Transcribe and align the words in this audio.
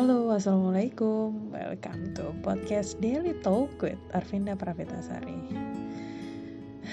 Halo, 0.00 0.32
Assalamualaikum. 0.32 1.52
Welcome 1.52 2.16
to 2.16 2.32
podcast 2.40 2.96
Daily 3.04 3.36
Talk 3.44 3.68
with 3.84 4.00
Arvinda 4.16 4.56
Pravitasari 4.56 5.36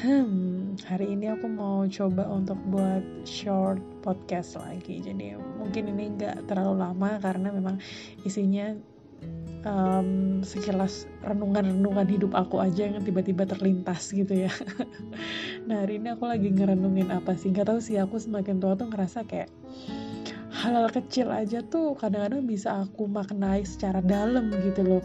Hmm, 0.03 0.75
hari 0.83 1.15
ini 1.15 1.31
aku 1.31 1.47
mau 1.47 1.87
coba 1.87 2.27
untuk 2.27 2.59
buat 2.67 2.99
short 3.23 3.79
podcast 4.03 4.59
lagi. 4.59 4.99
Jadi 4.99 5.39
mungkin 5.39 5.95
ini 5.95 6.19
gak 6.19 6.51
terlalu 6.51 6.83
lama 6.83 7.15
karena 7.23 7.47
memang 7.55 7.79
isinya 8.27 8.75
um, 9.63 10.43
sekilas 10.43 11.07
renungan-renungan 11.23 12.11
hidup 12.11 12.35
aku 12.35 12.59
aja 12.59 12.91
yang 12.91 13.07
tiba-tiba 13.07 13.47
terlintas 13.47 14.11
gitu 14.11 14.35
ya. 14.35 14.51
Nah 15.71 15.87
hari 15.87 16.03
ini 16.03 16.11
aku 16.11 16.27
lagi 16.27 16.51
ngerenungin 16.51 17.07
apa 17.15 17.39
sih? 17.39 17.55
Gak 17.55 17.71
tau 17.71 17.79
sih 17.79 17.95
aku 17.95 18.19
semakin 18.19 18.59
tua 18.59 18.75
tuh 18.75 18.91
ngerasa 18.91 19.23
kayak 19.23 19.47
hal-hal 20.57 20.89
kecil 20.89 21.29
aja 21.29 21.61
tuh 21.61 21.93
kadang-kadang 21.93 22.49
bisa 22.49 22.83
aku 22.83 23.05
maknai 23.05 23.61
secara 23.61 24.01
dalam 24.01 24.49
gitu 24.65 24.81
loh 24.81 25.03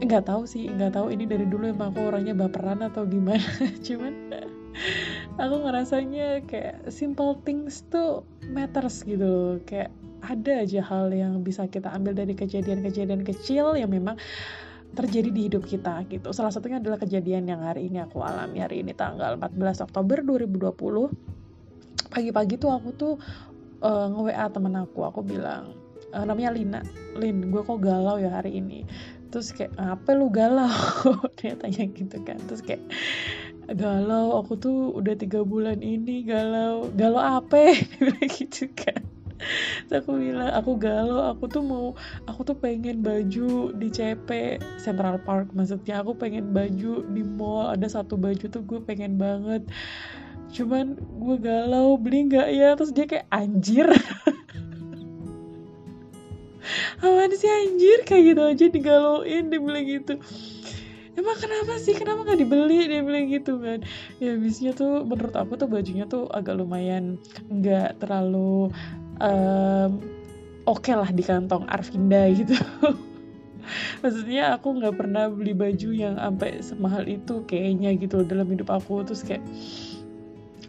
nggak 0.00 0.30
tahu 0.30 0.46
sih 0.48 0.70
nggak 0.70 0.96
tahu 0.96 1.12
ini 1.12 1.28
dari 1.28 1.44
dulu 1.44 1.68
emang 1.68 1.92
aku 1.92 2.08
orangnya 2.08 2.32
baperan 2.32 2.80
atau 2.80 3.04
gimana 3.04 3.42
cuman 3.86 4.14
aku 5.36 5.54
ngerasanya 5.66 6.46
kayak 6.46 6.88
simple 6.88 7.36
things 7.42 7.84
tuh 7.90 8.22
matters 8.48 9.02
gitu 9.04 9.26
loh 9.26 9.54
kayak 9.66 9.92
ada 10.22 10.66
aja 10.66 10.80
hal 10.82 11.14
yang 11.14 11.42
bisa 11.46 11.66
kita 11.70 11.90
ambil 11.94 12.14
dari 12.14 12.34
kejadian-kejadian 12.34 13.22
kecil 13.22 13.78
yang 13.78 13.90
memang 13.90 14.18
terjadi 14.96 15.28
di 15.28 15.40
hidup 15.52 15.68
kita 15.68 16.00
gitu. 16.08 16.32
Salah 16.32 16.50
satunya 16.50 16.80
adalah 16.80 16.96
kejadian 16.96 17.44
yang 17.46 17.60
hari 17.60 17.92
ini 17.92 18.00
aku 18.00 18.24
alami 18.24 18.64
hari 18.64 18.80
ini 18.80 18.96
tanggal 18.96 19.36
14 19.36 19.84
Oktober 19.84 20.24
2020. 20.24 22.08
Pagi-pagi 22.08 22.56
tuh 22.56 22.70
aku 22.72 22.88
tuh 22.96 23.14
uh, 23.82 24.06
nge-WA 24.10 24.46
temen 24.50 24.74
aku 24.78 25.00
aku 25.06 25.20
bilang 25.22 25.76
uh, 26.12 26.24
namanya 26.24 26.54
Lina. 26.54 26.80
Lin 27.16 27.50
gue 27.52 27.62
kok 27.62 27.80
galau 27.80 28.16
ya 28.20 28.32
hari 28.32 28.60
ini? 28.60 28.84
Terus 29.28 29.52
kayak 29.52 29.76
apa 29.76 30.16
lu 30.16 30.32
galau? 30.32 30.72
Dia 31.38 31.58
tanya 31.58 31.84
gitu 31.84 32.16
kan. 32.24 32.40
Terus 32.48 32.64
kayak 32.64 32.84
galau 33.68 34.40
aku 34.40 34.56
tuh 34.56 34.96
udah 34.96 35.14
tiga 35.18 35.44
bulan 35.44 35.84
ini 35.84 36.24
galau. 36.24 36.88
Galau 36.96 37.20
apa? 37.20 37.76
Gitu 38.36 38.72
kan. 38.72 39.04
Terus 39.86 40.02
aku 40.02 40.18
bilang 40.18 40.50
aku 40.50 40.72
galau 40.80 41.30
aku 41.30 41.46
tuh 41.46 41.62
mau 41.62 41.86
aku 42.26 42.40
tuh 42.42 42.56
pengen 42.58 43.04
baju 43.04 43.70
di 43.76 43.88
CP 43.92 44.58
Central 44.80 45.20
Park. 45.22 45.52
Maksudnya 45.52 46.00
aku 46.00 46.16
pengen 46.16 46.50
baju 46.50 47.04
di 47.06 47.22
mall 47.22 47.76
ada 47.76 47.86
satu 47.86 48.16
baju 48.16 48.48
tuh 48.48 48.62
gue 48.64 48.80
pengen 48.82 49.20
banget 49.20 49.68
cuman 50.52 50.96
gue 50.96 51.36
galau 51.40 51.96
beli 52.00 52.28
nggak 52.28 52.48
ya? 52.52 52.74
Terus 52.78 52.92
dia 52.94 53.06
kayak 53.06 53.26
anjir. 53.28 53.86
Apaan 57.02 57.32
sih 57.32 57.48
anjir? 57.48 58.04
Kayak 58.04 58.22
gitu 58.34 58.42
aja 58.44 58.64
digalauin 58.68 59.44
dia 59.48 59.60
bilang 59.60 59.86
gitu. 59.86 60.20
Emang 61.18 61.34
kenapa 61.42 61.82
sih? 61.82 61.98
Kenapa 61.98 62.22
nggak 62.22 62.40
dibeli? 62.46 62.86
Dia 62.86 63.02
bilang 63.02 63.26
gitu 63.26 63.58
kan. 63.58 63.82
Ya 64.22 64.38
habisnya 64.38 64.70
tuh 64.70 65.02
menurut 65.02 65.34
aku 65.34 65.58
tuh 65.58 65.66
bajunya 65.66 66.06
tuh 66.06 66.30
agak 66.30 66.54
lumayan 66.54 67.18
nggak 67.50 67.98
terlalu 67.98 68.70
um, 69.18 69.90
oke 70.62 70.84
okay 70.86 70.94
lah 70.94 71.10
di 71.10 71.26
kantong 71.26 71.66
Arvinda 71.66 72.22
gitu. 72.30 72.54
Maksudnya 74.02 74.56
aku 74.56 74.78
nggak 74.78 74.94
pernah 74.94 75.26
beli 75.28 75.52
baju 75.58 75.88
yang 75.90 76.16
sampai 76.16 76.62
semahal 76.62 77.04
itu 77.04 77.42
kayaknya 77.50 77.98
gitu 77.98 78.22
dalam 78.22 78.46
hidup 78.46 78.70
aku. 78.70 79.02
Terus 79.02 79.26
kayak 79.26 79.42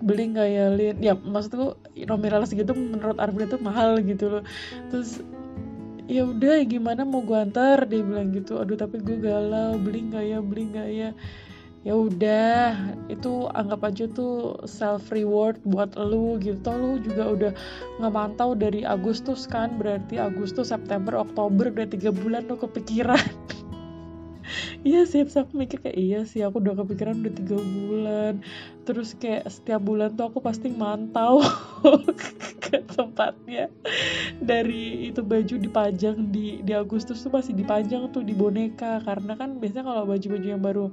beli 0.02 0.36
nggak 0.36 0.50
ya 0.50 0.66
Lin? 0.72 0.98
Ya 1.04 1.14
maksudku 1.16 1.78
nominal 2.08 2.44
segitu 2.48 2.72
menurut 2.76 3.18
Arvin 3.20 3.48
itu 3.48 3.58
mahal 3.62 4.00
gitu 4.04 4.26
loh. 4.40 4.44
Terus 4.92 5.24
ya 6.10 6.26
udah 6.26 6.64
gimana 6.66 7.06
mau 7.06 7.22
gue 7.22 7.38
antar? 7.38 7.86
Dia 7.86 8.02
bilang 8.02 8.34
gitu 8.34 8.58
aduh 8.60 8.76
tapi 8.80 9.00
gue 9.04 9.20
galau 9.20 9.78
beli 9.78 10.10
nggak 10.10 10.26
ya 10.26 10.40
beli 10.42 10.64
nggak 10.74 10.90
ya? 10.90 11.10
Ya 11.88 11.96
udah 11.96 12.76
itu 13.08 13.48
anggap 13.56 13.88
aja 13.88 14.04
tuh 14.12 14.60
self 14.68 15.16
reward 15.16 15.64
buat 15.64 15.96
lu 15.96 16.36
gitu. 16.44 16.68
Lu 16.76 17.00
juga 17.00 17.24
udah 17.32 17.52
ngemantau 18.04 18.52
dari 18.52 18.84
Agustus 18.84 19.48
kan 19.48 19.80
berarti 19.80 20.20
Agustus 20.20 20.76
September 20.76 21.24
Oktober 21.24 21.72
udah 21.72 21.88
tiga 21.88 22.12
bulan 22.12 22.52
lu 22.52 22.60
kepikiran 22.60 23.24
iya 24.88 25.04
sih 25.04 25.24
aku 25.28 25.54
mikir 25.56 25.84
kayak 25.84 25.98
iya 26.00 26.20
sih 26.24 26.40
aku 26.40 26.64
udah 26.64 26.76
kepikiran 26.80 27.20
udah 27.20 27.34
tiga 27.36 27.58
bulan. 27.60 28.34
Terus 28.88 29.14
kayak 29.14 29.46
setiap 29.52 29.82
bulan 29.84 30.16
tuh 30.16 30.32
aku 30.32 30.40
pasti 30.40 30.72
mantau 30.72 31.44
ke 32.64 32.80
tempatnya. 32.88 33.68
Dari 34.40 35.12
itu 35.12 35.20
baju 35.20 35.56
dipajang 35.60 36.32
di 36.32 36.64
di 36.64 36.72
Agustus 36.72 37.20
tuh 37.22 37.32
masih 37.34 37.54
dipajang 37.54 38.10
tuh 38.16 38.24
di 38.24 38.32
boneka. 38.32 39.04
Karena 39.04 39.36
kan 39.36 39.60
biasanya 39.60 39.86
kalau 39.92 40.04
baju-baju 40.08 40.48
yang 40.48 40.64
baru 40.64 40.86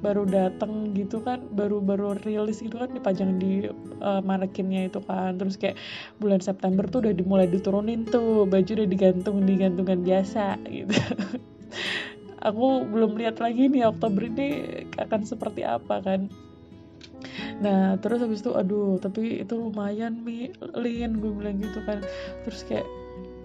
baru 0.00 0.22
datang 0.24 0.96
gitu 0.96 1.20
kan 1.20 1.44
baru 1.52 1.84
baru 1.84 2.16
rilis 2.24 2.64
gitu 2.64 2.80
kan 2.80 2.90
dipajang 2.96 3.36
di 3.36 3.68
uh, 4.00 4.24
manekinnya 4.24 4.88
itu 4.88 5.04
kan. 5.04 5.36
Terus 5.36 5.60
kayak 5.60 5.76
bulan 6.16 6.40
September 6.40 6.88
tuh 6.88 7.04
udah 7.04 7.14
dimulai 7.14 7.46
diturunin 7.46 8.08
tuh 8.08 8.48
baju 8.48 8.70
udah 8.82 8.88
digantung 8.88 9.44
di 9.44 9.54
gantungan 9.60 10.00
biasa 10.00 10.58
gitu 10.66 10.96
aku 12.42 12.86
belum 12.86 13.18
lihat 13.18 13.42
lagi 13.42 13.66
nih 13.66 13.88
Oktober 13.90 14.26
ini 14.26 14.48
akan 14.98 15.20
seperti 15.26 15.66
apa 15.66 16.00
kan. 16.02 16.30
Nah 17.58 17.98
terus 17.98 18.22
habis 18.22 18.40
itu 18.42 18.54
aduh 18.54 19.02
tapi 19.02 19.42
itu 19.42 19.54
lumayan 19.58 20.22
mi. 20.22 20.54
Lin 20.78 21.18
gue 21.18 21.32
bilang 21.34 21.58
gitu 21.58 21.82
kan. 21.84 22.02
Terus 22.46 22.62
kayak 22.66 22.86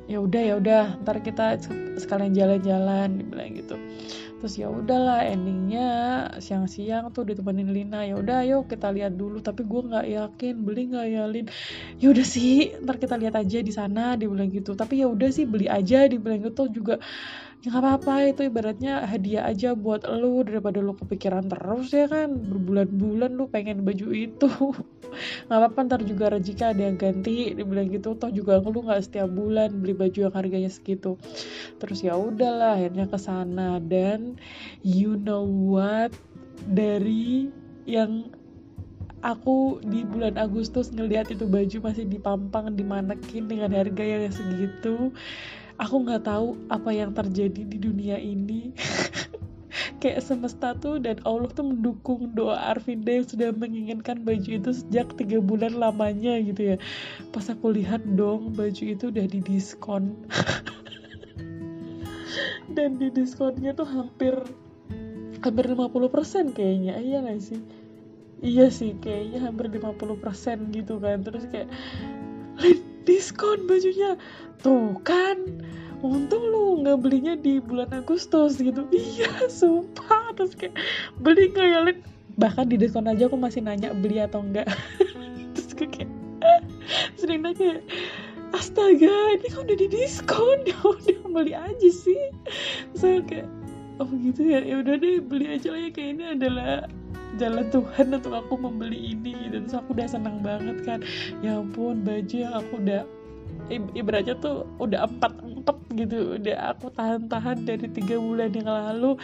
ya 0.03 0.19
udah 0.19 0.41
ya 0.43 0.53
udah 0.59 0.83
ntar 1.01 1.23
kita 1.23 1.57
sekalian 1.97 2.35
jalan-jalan 2.35 3.23
dibilang 3.23 3.55
gitu. 3.57 3.75
Terus 4.43 4.59
ya 4.59 4.67
udahlah 4.67 5.23
endingnya 5.23 5.87
siang-siang 6.43 7.15
tuh 7.15 7.23
ditemenin 7.23 7.71
Lina. 7.71 8.03
Ya 8.03 8.19
udah 8.19 8.43
ayo 8.43 8.67
kita 8.67 8.91
lihat 8.91 9.15
dulu. 9.15 9.39
Tapi 9.39 9.63
gue 9.63 9.81
nggak 9.87 10.07
yakin 10.11 10.55
beli 10.67 10.91
nggak 10.91 11.07
ya 11.07 11.23
Lin? 11.31 11.47
Ya 12.03 12.11
udah 12.11 12.27
sih 12.27 12.75
ntar 12.83 12.99
kita 12.99 13.15
lihat 13.15 13.39
aja 13.39 13.63
di 13.63 13.71
sana 13.71 14.19
dibilang 14.19 14.51
gitu. 14.51 14.75
Tapi 14.75 14.99
ya 14.99 15.07
udah 15.07 15.31
sih 15.31 15.47
beli 15.47 15.71
aja 15.71 16.03
dibilang 16.11 16.43
gitu. 16.43 16.67
Juga 16.67 16.99
ya 17.63 17.71
nggak 17.71 17.79
apa-apa 17.79 18.13
itu 18.27 18.41
ibaratnya 18.51 19.07
hadiah 19.07 19.47
aja 19.47 19.71
buat 19.71 20.03
lu 20.03 20.43
daripada 20.43 20.83
lu 20.83 20.99
kepikiran 20.99 21.47
terus 21.47 21.95
ya 21.95 22.11
kan? 22.11 22.35
Berbulan-bulan 22.35 23.39
lu 23.39 23.47
pengen 23.47 23.87
baju 23.87 24.11
itu. 24.11 24.51
Nggak 25.47 25.59
apa-apa 25.63 25.79
ntar 25.87 26.01
juga 26.03 26.35
rezeki 26.35 26.63
ada 26.75 26.81
yang 26.91 26.99
ganti 26.99 27.55
dibilang 27.55 27.87
gitu. 27.87 28.19
Toh 28.19 28.33
juga 28.35 28.59
lu 28.59 28.83
nggak 28.83 29.07
setiap 29.07 29.31
bulan 29.31 29.79
beli 29.79 29.95
baju 29.95 30.27
yang 30.27 30.35
harganya 30.35 30.67
segitu. 30.67 31.15
Terus 31.79 32.03
ya 32.03 32.19
udahlah 32.19 32.75
akhirnya 32.75 33.07
ke 33.07 33.15
sana. 33.15 33.79
Dan 33.79 34.35
you 34.83 35.15
know 35.15 35.47
what? 35.47 36.11
Dari 36.67 37.47
yang 37.87 38.27
aku 39.23 39.79
di 39.79 40.03
bulan 40.03 40.35
Agustus 40.35 40.91
ngelihat 40.91 41.31
itu 41.31 41.47
baju 41.47 41.77
masih 41.79 42.11
dipampang 42.11 42.75
di 42.75 42.83
manekin 42.83 43.47
dengan 43.47 43.71
harga 43.71 44.03
yang 44.03 44.27
segitu 44.35 45.15
aku 45.77 46.05
nggak 46.05 46.25
tahu 46.27 46.57
apa 46.69 46.89
yang 46.93 47.11
terjadi 47.13 47.61
di 47.65 47.77
dunia 47.77 48.17
ini. 48.17 48.73
Kayak 50.01 50.21
semesta 50.21 50.75
tuh 50.77 50.99
dan 50.99 51.23
Allah 51.23 51.49
tuh 51.49 51.63
mendukung 51.63 52.35
doa 52.35 52.75
Arvinda 52.75 53.09
yang 53.09 53.25
sudah 53.25 53.49
menginginkan 53.55 54.21
baju 54.21 54.49
itu 54.59 54.71
sejak 54.75 55.15
tiga 55.15 55.39
bulan 55.39 55.79
lamanya 55.79 56.37
gitu 56.43 56.75
ya. 56.75 56.77
Pas 57.31 57.47
aku 57.47 57.71
lihat 57.71 58.03
dong 58.19 58.53
baju 58.53 58.83
itu 58.83 59.09
udah 59.09 59.25
di 59.25 59.39
diskon 59.39 60.27
dan 62.75 62.99
di 62.99 63.07
diskonnya 63.15 63.71
tuh 63.73 63.87
hampir 63.87 64.35
hampir 65.39 65.65
50% 65.71 66.55
kayaknya. 66.55 66.99
Iya 66.99 67.23
gak 67.23 67.39
sih? 67.39 67.61
Iya 68.43 68.67
sih 68.75 68.91
kayaknya 68.99 69.47
hampir 69.47 69.71
50% 69.71 70.75
gitu 70.75 70.99
kan. 70.99 71.23
Terus 71.23 71.47
kayak 71.47 71.71
diskon 73.03 73.69
bajunya. 73.69 74.17
Tuh 74.63 74.97
kan 75.03 75.37
untung 76.03 76.43
lu 76.43 76.83
nggak 76.83 76.99
belinya 76.99 77.33
di 77.39 77.63
bulan 77.63 77.91
Agustus 77.95 78.59
gitu. 78.59 78.83
Iya 78.93 79.47
sumpah 79.47 80.35
terus 80.35 80.53
kayak 80.59 80.75
beli 81.23 81.51
nggak 81.51 81.67
ya 81.67 81.79
Lin 81.83 81.99
bahkan 82.33 82.65
di 82.65 82.81
diskon 82.81 83.05
aja 83.05 83.29
aku 83.29 83.37
masih 83.37 83.61
nanya 83.61 83.93
beli 83.93 84.19
atau 84.19 84.41
enggak. 84.41 84.65
Terus 85.53 85.71
kayak 85.77 86.09
sering 87.19 87.45
nanya 87.45 87.79
astaga 88.53 89.37
ini 89.37 89.47
kan 89.49 89.65
udah 89.69 89.77
di 89.77 89.87
diskon? 89.87 90.57
Ya 90.65 90.77
udah 90.81 91.19
beli 91.29 91.53
aja 91.53 91.89
sih. 91.89 92.33
Saya 92.97 93.21
kayak 93.21 93.47
oh 94.01 94.09
gitu 94.09 94.49
ya? 94.49 94.65
Ya 94.65 94.81
udah 94.81 94.97
deh 94.97 95.21
beli 95.21 95.45
aja 95.57 95.73
lah 95.73 95.81
ya 95.85 95.89
kayak 95.93 96.09
ini 96.17 96.23
adalah 96.33 96.89
jalan 97.37 97.65
Tuhan 97.69 98.05
untuk 98.13 98.33
aku 98.33 98.53
membeli 98.59 99.17
ini 99.17 99.49
dan 99.49 99.65
terus 99.65 99.77
aku 99.77 99.95
udah 99.97 100.07
senang 100.09 100.39
banget 100.45 100.77
kan. 100.85 100.99
Ya 101.41 101.59
ampun 101.59 102.01
baju 102.05 102.35
yang 102.35 102.53
aku 102.53 102.79
udah 102.81 103.03
ibaratnya 103.71 104.35
tuh 104.37 104.67
udah 104.81 105.07
empat 105.07 105.39
empat 105.39 105.77
gitu 105.95 106.35
udah 106.35 106.75
aku 106.75 106.91
tahan-tahan 106.91 107.63
dari 107.63 107.87
tiga 107.87 108.19
bulan 108.19 108.51
yang 108.51 108.69
lalu. 108.69 109.15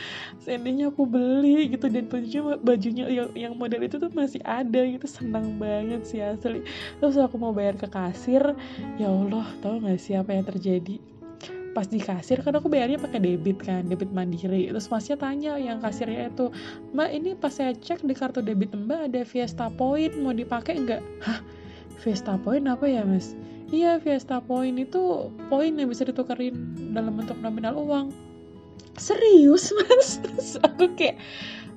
Seandainya 0.41 0.93
aku 0.93 1.03
beli 1.03 1.75
gitu 1.75 1.91
dan 1.91 2.07
bajunya 2.07 2.41
bajunya 2.61 3.05
yang, 3.09 3.29
yang 3.35 3.53
model 3.57 3.81
itu 3.83 3.99
tuh 3.99 4.11
masih 4.13 4.39
ada 4.47 4.81
gitu 4.85 5.05
senang 5.09 5.59
banget 5.59 6.05
sih 6.07 6.23
asli. 6.23 6.63
Terus 7.01 7.19
aku 7.19 7.35
mau 7.35 7.51
bayar 7.51 7.75
ke 7.75 7.87
kasir 7.89 8.55
ya 8.95 9.07
Allah 9.11 9.45
tahu 9.59 9.83
nggak 9.83 9.99
sih 9.99 10.15
apa 10.15 10.33
yang 10.33 10.45
terjadi 10.47 10.97
pas 11.71 11.85
di 11.85 12.01
kasir 12.01 12.41
kan 12.41 12.57
aku 12.57 12.67
bayarnya 12.67 12.97
pakai 12.97 13.21
debit 13.21 13.61
kan 13.61 13.85
debit 13.85 14.09
mandiri. 14.09 14.69
Terus 14.69 14.89
masnya 14.89 15.15
tanya 15.15 15.53
yang 15.55 15.79
kasirnya 15.79 16.33
itu 16.33 16.49
mbak 16.93 17.09
ini 17.13 17.29
pas 17.37 17.53
saya 17.53 17.73
cek 17.77 18.03
di 18.03 18.13
kartu 18.17 18.41
debit 18.41 18.73
mbak 18.73 19.11
ada 19.11 19.21
Fiesta 19.23 19.69
Point 19.73 20.17
mau 20.19 20.33
dipakai 20.33 20.81
nggak? 20.81 21.01
Hah? 21.23 21.39
Fiesta 21.99 22.39
Point 22.41 22.65
apa 22.65 22.87
ya 22.89 23.05
mas? 23.05 23.35
Iya 23.69 24.01
Fiesta 24.01 24.41
Point. 24.41 24.81
Itu 24.81 25.29
poin 25.47 25.77
yang 25.77 25.89
bisa 25.93 26.07
ditukerin 26.07 26.73
dalam 26.95 27.17
bentuk 27.19 27.37
nominal 27.39 27.77
uang. 27.77 28.09
Serius 28.97 29.69
mas? 29.75 30.17
Terus 30.25 30.57
aku 30.65 30.89
kayak 30.97 31.21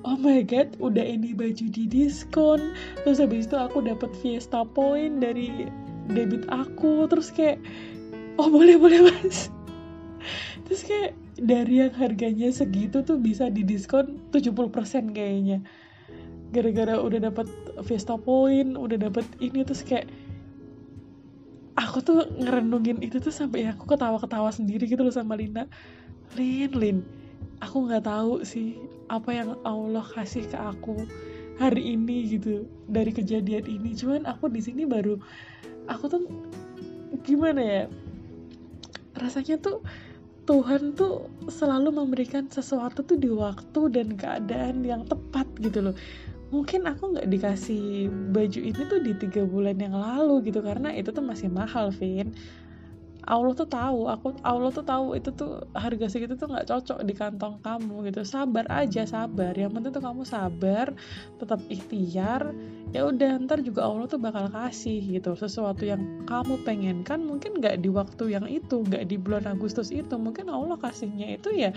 oh 0.03 0.19
my 0.19 0.43
god 0.43 0.73
udah 0.81 1.05
ini 1.05 1.37
baju 1.37 1.65
di 1.69 1.85
diskon. 1.85 2.73
Terus 3.05 3.21
habis 3.21 3.45
itu 3.45 3.55
aku 3.59 3.85
dapat 3.85 4.09
Fiesta 4.19 4.65
Point 4.65 5.21
dari 5.21 5.69
debit 6.09 6.49
aku. 6.49 7.05
Terus 7.05 7.29
kayak 7.29 7.61
oh 8.41 8.49
boleh 8.49 8.75
boleh 8.81 8.99
mas 9.05 9.53
terus 10.67 10.81
kayak 10.85 11.11
dari 11.39 11.83
yang 11.83 11.93
harganya 11.93 12.49
segitu 12.53 13.01
tuh 13.01 13.17
bisa 13.19 13.49
didiskon 13.49 14.19
70% 14.31 15.15
kayaknya. 15.15 15.63
Gara-gara 16.53 17.01
udah 17.01 17.19
dapat 17.33 17.47
Fiesta 17.81 18.15
Point 18.19 18.77
udah 18.77 19.09
dapat 19.09 19.25
ini 19.41 19.65
terus 19.65 19.81
kayak 19.81 20.05
aku 21.73 22.05
tuh 22.05 22.17
ngerenungin 22.37 23.01
itu 23.01 23.17
tuh 23.17 23.33
sampai 23.33 23.65
ya 23.65 23.73
aku 23.73 23.89
ketawa-ketawa 23.89 24.53
sendiri 24.53 24.85
gitu 24.85 25.01
loh 25.01 25.13
sama 25.13 25.33
Linda. 25.33 25.65
Lin 26.37 26.71
Lin 26.77 26.97
aku 27.61 27.89
nggak 27.89 28.05
tahu 28.05 28.43
sih 28.43 28.77
apa 29.07 29.29
yang 29.31 29.55
Allah 29.63 30.03
kasih 30.03 30.45
ke 30.47 30.57
aku 30.57 31.05
hari 31.57 31.95
ini 31.95 32.37
gitu 32.37 32.65
dari 32.89 33.09
kejadian 33.13 33.65
ini. 33.65 33.93
Cuman 33.97 34.25
aku 34.29 34.49
di 34.49 34.61
sini 34.61 34.83
baru 34.85 35.17
aku 35.89 36.05
tuh 36.09 36.23
gimana 37.23 37.61
ya 37.61 37.83
rasanya 39.17 39.61
tuh 39.61 39.85
Tuhan 40.43 40.91
tuh 40.99 41.31
selalu 41.47 41.95
memberikan 41.95 42.51
sesuatu 42.51 42.99
tuh 43.03 43.15
di 43.15 43.31
waktu 43.31 43.81
dan 43.95 44.19
keadaan 44.19 44.83
yang 44.83 45.07
tepat 45.07 45.47
gitu 45.63 45.79
loh. 45.79 45.95
Mungkin 46.51 46.85
aku 46.85 47.17
nggak 47.17 47.27
dikasih 47.31 48.11
baju 48.29 48.59
ini 48.61 48.81
tuh 48.85 48.99
di 49.01 49.13
tiga 49.17 49.41
bulan 49.47 49.79
yang 49.79 49.95
lalu 49.95 50.51
gitu 50.51 50.61
karena 50.61 50.93
itu 50.93 51.09
tuh 51.09 51.23
masih 51.23 51.49
mahal 51.49 51.89
Vin 51.89 52.35
Allah 53.23 53.55
tuh 53.55 53.69
tahu 53.69 54.11
aku 54.11 54.35
Allah 54.43 54.69
tuh 54.75 54.83
tahu 54.83 55.15
itu 55.15 55.31
tuh 55.31 55.63
harga 55.71 56.11
segitu 56.11 56.35
tuh 56.35 56.51
nggak 56.51 56.67
cocok 56.67 56.99
di 57.07 57.13
kantong 57.15 57.63
kamu 57.63 58.11
gitu. 58.11 58.27
Sabar 58.27 58.67
aja 58.67 59.07
sabar. 59.07 59.55
Yang 59.55 59.71
penting 59.79 59.91
tuh 59.95 60.03
kamu 60.03 60.21
sabar 60.27 60.91
tetap 61.39 61.59
ikhtiar. 61.71 62.51
Ya 62.91 63.07
udah 63.07 63.39
ntar 63.47 63.63
juga 63.63 63.87
Allah 63.87 64.11
tuh 64.11 64.19
bakal 64.19 64.51
kasih 64.51 64.99
gitu. 65.19 65.39
Sesuatu 65.39 65.87
yang 65.87 66.27
kamu 66.27 66.67
pengen 66.67 67.07
kan 67.07 67.23
mungkin 67.23 67.63
nggak 67.63 67.79
di 67.79 67.89
waktu 67.89 68.35
yang 68.35 68.45
itu 68.45 68.83
nggak 68.83 69.07
di 69.07 69.15
bulan 69.15 69.47
Agustus 69.47 69.95
itu. 69.95 70.15
Mungkin 70.19 70.51
Allah 70.51 70.75
kasihnya 70.75 71.39
itu 71.39 71.55
ya 71.55 71.71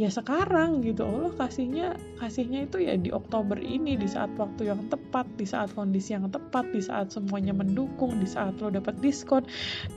ya 0.00 0.08
sekarang 0.08 0.80
gitu. 0.80 1.04
Allah 1.04 1.28
kasihnya 1.36 1.92
kasihnya 2.16 2.64
itu 2.64 2.80
ya 2.80 2.96
di 2.96 3.12
Oktober 3.12 3.60
ini 3.60 4.00
di 4.00 4.08
saat 4.08 4.32
waktu 4.40 4.72
yang 4.72 4.88
tepat 4.88 5.28
di 5.36 5.44
saat 5.44 5.68
kondisi 5.76 6.16
yang 6.16 6.24
tepat 6.32 6.72
di 6.72 6.80
saat 6.80 7.12
semuanya 7.12 7.52
mendukung 7.52 8.16
di 8.16 8.24
saat 8.24 8.56
lo 8.64 8.72
dapat 8.72 8.96
diskon 9.04 9.44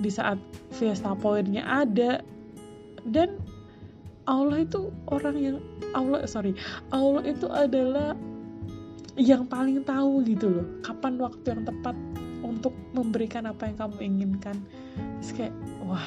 di 0.04 0.12
saat 0.12 0.36
Fiesta 0.76 1.16
Pointnya 1.16 1.64
ada. 1.64 2.20
Dan 3.08 3.40
Allah 4.28 4.68
itu 4.68 4.92
orang 5.08 5.36
yang 5.40 5.58
Allah 5.96 6.28
sorry 6.28 6.52
Allah 6.92 7.24
itu 7.24 7.48
adalah 7.48 8.12
yang 9.16 9.48
paling 9.48 9.88
tahu 9.88 10.24
gitu 10.28 10.52
loh 10.52 10.68
kapan 10.84 11.16
waktu 11.16 11.48
yang 11.48 11.64
tepat 11.64 11.96
untuk 12.44 12.76
memberikan 12.92 13.48
apa 13.48 13.72
yang 13.72 13.80
kamu 13.80 13.98
inginkan. 14.04 14.60
Terus 15.24 15.32
kayak 15.32 15.56
wah 15.88 16.04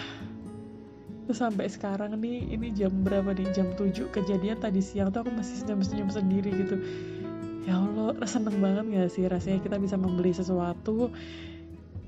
terus 1.27 1.43
sampai 1.43 1.67
sekarang 1.67 2.15
nih 2.23 2.55
ini 2.55 2.71
jam 2.71 2.95
berapa 3.03 3.35
nih? 3.35 3.51
Jam 3.51 3.75
7 3.75 4.15
kejadian 4.15 4.63
tadi 4.63 4.79
siang 4.79 5.11
tuh 5.11 5.27
aku 5.27 5.35
masih 5.35 5.59
senyum-senyum 5.67 6.09
sendiri 6.09 6.51
gitu. 6.55 6.77
Ya 7.67 7.83
Allah 7.83 8.15
seneng 8.31 8.63
banget 8.63 8.85
gak 8.95 9.11
sih 9.11 9.27
rasanya 9.27 9.59
kita 9.59 9.77
bisa 9.83 9.99
membeli 9.99 10.31
sesuatu 10.31 11.11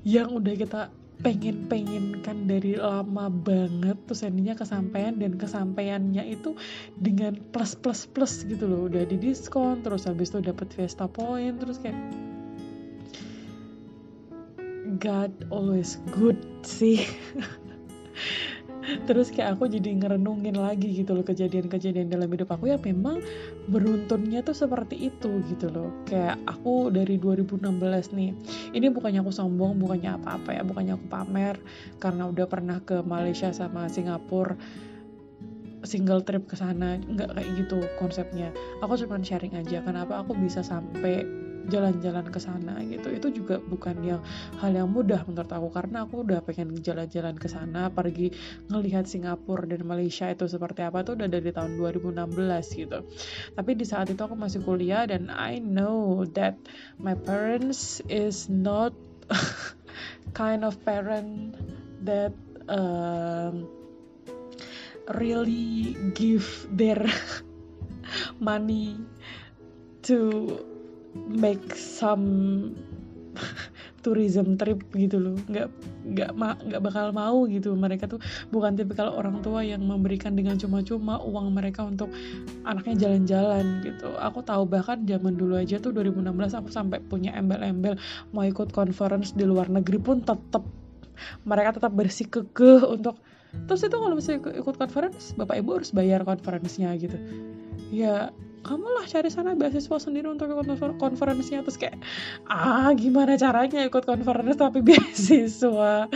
yang 0.07 0.31
udah 0.31 0.55
kita 0.55 0.81
pengen-pengenkan 1.19 2.47
dari 2.47 2.79
lama 2.79 3.27
banget 3.27 3.99
terus 4.07 4.23
endingnya 4.23 4.55
kesampaian 4.55 5.19
dan 5.19 5.35
kesampaiannya 5.35 6.23
itu 6.31 6.55
dengan 6.95 7.35
plus 7.51 7.75
plus 7.75 8.07
plus 8.07 8.47
gitu 8.47 8.71
loh. 8.71 8.87
Udah 8.87 9.03
di 9.03 9.19
diskon 9.19 9.83
terus 9.83 10.07
habis 10.07 10.31
itu 10.31 10.39
dapat 10.39 10.71
Vesta 10.71 11.11
Point 11.11 11.59
terus 11.59 11.75
kayak 11.83 11.99
God 14.99 15.31
always 15.51 15.99
good 16.15 16.39
sih 16.63 17.03
terus 19.05 19.29
kayak 19.33 19.57
aku 19.57 19.69
jadi 19.69 19.95
ngerenungin 19.95 20.57
lagi 20.57 20.91
gitu 20.91 21.13
loh 21.17 21.25
kejadian-kejadian 21.25 22.09
dalam 22.09 22.29
hidup 22.29 22.49
aku. 22.53 22.71
Ya 22.71 22.77
memang 22.77 23.21
beruntunnya 23.69 24.41
tuh 24.41 24.55
seperti 24.57 25.09
itu 25.11 25.41
gitu 25.49 25.69
loh. 25.69 25.89
Kayak 26.07 26.41
aku 26.47 26.89
dari 26.93 27.17
2016 27.17 28.15
nih 28.15 28.31
ini 28.73 28.87
bukannya 28.89 29.21
aku 29.21 29.33
sombong 29.33 29.77
bukannya 29.77 30.17
apa-apa 30.19 30.49
ya 30.55 30.61
bukannya 30.65 30.93
aku 30.97 31.05
pamer 31.09 31.55
karena 31.97 32.29
udah 32.29 32.45
pernah 32.45 32.77
ke 32.81 33.01
Malaysia 33.05 33.49
sama 33.53 33.89
Singapura 33.89 34.57
single 35.83 36.27
trip 36.27 36.43
ke 36.47 36.59
sana 36.59 36.99
nggak 36.99 37.35
kayak 37.35 37.49
gitu 37.55 37.79
konsepnya. 37.95 38.51
Aku 38.83 38.99
cuma 38.99 39.19
sharing 39.23 39.55
aja 39.55 39.79
kenapa 39.79 40.19
aku 40.19 40.35
bisa 40.35 40.59
sampai 40.59 41.23
jalan-jalan 41.67 42.31
ke 42.31 42.39
sana 42.39 42.79
gitu. 42.87 43.11
Itu 43.11 43.27
juga 43.35 43.59
bukan 43.59 43.99
yang 43.99 44.21
hal 44.63 44.71
yang 44.71 44.87
mudah 44.87 45.27
menurut 45.27 45.51
aku 45.51 45.67
karena 45.75 46.07
aku 46.07 46.23
udah 46.23 46.39
pengen 46.45 46.79
jalan-jalan 46.79 47.35
ke 47.35 47.51
sana 47.51 47.91
pergi 47.91 48.31
ngelihat 48.71 49.09
Singapura 49.09 49.67
dan 49.67 49.83
Malaysia 49.83 50.31
itu 50.31 50.47
seperti 50.47 50.87
apa 50.87 51.03
tuh 51.03 51.19
udah 51.19 51.27
dari 51.27 51.51
tahun 51.51 51.75
2016 51.75 52.79
gitu. 52.79 52.99
Tapi 53.59 53.71
di 53.75 53.85
saat 53.85 54.07
itu 54.07 54.21
aku 54.23 54.39
masih 54.39 54.63
kuliah 54.63 55.03
dan 55.03 55.27
I 55.27 55.59
know 55.59 56.23
that 56.39 56.55
my 56.95 57.17
parents 57.19 57.99
is 58.07 58.47
not 58.47 58.95
kind 60.39 60.63
of 60.63 60.79
parent 60.87 61.57
that 62.05 62.31
um, 62.69 63.67
really 65.17 65.97
give 66.13 66.67
their 66.71 67.01
money 68.39 68.97
to 70.03 70.78
make 71.15 71.73
some 71.75 72.73
tourism 74.03 74.55
trip 74.55 74.83
gitu 74.95 75.19
loh. 75.19 75.35
Nggak 75.47 75.67
nggak 76.09 76.31
ma 76.35 76.55
nggak 76.57 76.81
bakal 76.81 77.11
mau 77.11 77.45
gitu. 77.47 77.75
Mereka 77.75 78.09
tuh 78.09 78.19
bukan 78.49 78.75
tipe 78.75 78.95
kalau 78.95 79.15
orang 79.19 79.43
tua 79.43 79.61
yang 79.63 79.83
memberikan 79.83 80.33
dengan 80.35 80.55
cuma-cuma 80.55 81.19
uang 81.21 81.53
mereka 81.53 81.85
untuk 81.85 82.09
anaknya 82.63 83.07
jalan-jalan 83.07 83.83
gitu. 83.83 84.15
Aku 84.19 84.41
tahu 84.43 84.65
bahkan 84.65 85.03
zaman 85.05 85.35
dulu 85.35 85.59
aja 85.59 85.77
tuh 85.77 85.91
2016 85.95 86.59
aku 86.59 86.69
sampai 86.71 86.99
punya 87.03 87.35
embel-embel 87.35 87.99
mau 88.31 88.45
ikut 88.45 88.71
conference 88.71 89.35
di 89.35 89.45
luar 89.45 89.67
negeri 89.67 89.99
pun 89.99 90.23
tetap 90.23 90.63
mereka 91.43 91.75
tetap 91.75 91.91
bersikukuh 91.91 92.95
untuk 92.95 93.19
terus 93.65 93.81
itu 93.81 93.97
kalau 93.97 94.13
misalnya 94.13 94.61
ikut 94.61 94.75
conference 94.77 95.33
bapak 95.33 95.59
ibu 95.59 95.81
harus 95.81 95.91
bayar 95.91 96.21
conference-nya 96.23 96.93
gitu. 96.95 97.17
Ya 97.89 98.29
kamu 98.59 98.87
lah 98.99 99.05
cari 99.07 99.29
sana 99.31 99.55
beasiswa 99.55 99.97
sendiri 99.97 100.27
untuk 100.27 100.51
ikut 100.51 100.67
konferensinya. 100.99 101.63
Terus 101.63 101.79
kayak 101.79 101.97
ah 102.49 102.91
gimana 102.93 103.39
caranya 103.39 103.87
ikut 103.87 104.03
konferensi 104.03 104.59
tapi 104.59 104.83
beasiswa? 104.87 106.11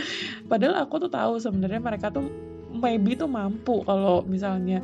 Padahal 0.46 0.74
aku 0.84 1.08
tuh 1.08 1.10
tahu 1.12 1.40
sebenarnya 1.40 1.80
mereka 1.80 2.12
tuh 2.12 2.28
maybe 2.74 3.14
tuh 3.14 3.30
mampu 3.30 3.80
kalau 3.86 4.26
misalnya 4.26 4.82